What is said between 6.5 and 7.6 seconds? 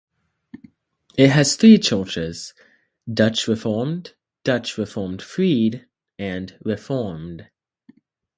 Reformed.